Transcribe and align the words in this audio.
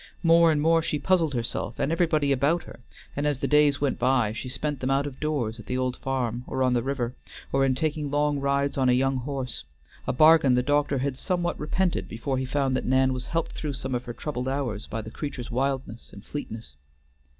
More 0.23 0.51
and 0.51 0.59
more 0.59 0.81
she 0.81 0.97
puzzled 0.97 1.35
herself 1.35 1.77
and 1.77 1.91
everybody 1.91 2.31
about 2.31 2.63
her, 2.63 2.79
and 3.15 3.27
as 3.27 3.37
the 3.37 3.47
days 3.47 3.79
went 3.79 3.99
by 3.99 4.33
she 4.33 4.49
spent 4.49 4.79
them 4.79 4.89
out 4.89 5.05
of 5.05 5.19
doors 5.19 5.59
at 5.59 5.67
the 5.67 5.77
old 5.77 5.95
farm, 5.97 6.43
or 6.47 6.63
on 6.63 6.73
the 6.73 6.81
river, 6.81 7.13
or 7.53 7.63
in 7.63 7.75
taking 7.75 8.09
long 8.09 8.39
rides 8.39 8.79
on 8.79 8.89
a 8.89 8.93
young 8.93 9.17
horse; 9.17 9.63
a 10.07 10.11
bargain 10.13 10.55
the 10.55 10.63
doctor 10.63 10.97
had 10.97 11.19
somewhat 11.19 11.59
repented 11.59 12.09
before 12.09 12.39
he 12.39 12.45
found 12.45 12.75
that 12.75 12.85
Nan 12.85 13.13
was 13.13 13.27
helped 13.27 13.51
through 13.51 13.73
some 13.73 13.93
of 13.93 14.05
her 14.05 14.13
troubled 14.13 14.47
hours 14.47 14.87
by 14.87 15.03
the 15.03 15.11
creature's 15.11 15.51
wildness 15.51 16.11
and 16.11 16.25
fleetness. 16.25 16.73